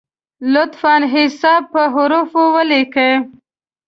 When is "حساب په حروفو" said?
1.13-2.41